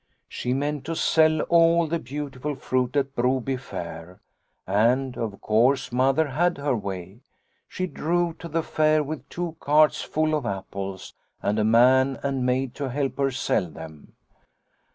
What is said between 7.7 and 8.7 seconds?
drove to the